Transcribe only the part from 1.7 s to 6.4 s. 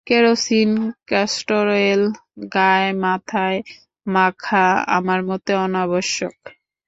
Oil, গায় মাথায় মাখা আমার মতে অনাবশ্যক।